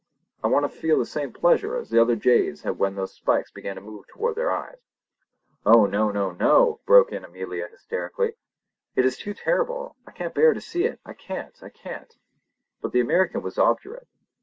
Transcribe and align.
I 0.43 0.47
want 0.47 0.63
to 0.63 0.79
feel 0.81 0.97
the 0.97 1.05
same 1.05 1.31
pleasure 1.31 1.75
as 1.77 1.91
the 1.91 2.01
other 2.01 2.15
jays 2.15 2.63
had 2.63 2.79
when 2.79 2.95
those 2.95 3.13
spikes 3.13 3.51
began 3.51 3.75
to 3.75 3.81
move 3.83 4.07
toward 4.07 4.33
their 4.35 4.49
eyes!" 4.51 4.79
"Oh 5.63 5.85
no! 5.85 6.09
no! 6.09 6.31
no!" 6.31 6.79
broke 6.87 7.11
in 7.11 7.23
Amelia 7.23 7.67
hysterically. 7.67 8.33
"It 8.95 9.05
is 9.05 9.15
too 9.15 9.35
terrible! 9.35 9.95
I 10.07 10.11
can't 10.11 10.33
bear 10.33 10.55
to 10.55 10.59
see 10.59 10.85
it!—I 10.85 11.13
can't! 11.13 11.53
I 11.61 11.69
can't!" 11.69 12.15
But 12.81 12.93
the 12.93 12.99
American 12.99 13.43
was 13.43 13.59
obdurate. 13.59 14.07